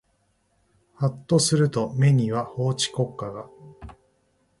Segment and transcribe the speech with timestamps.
[0.95, 3.47] はっとすると目には法治国家が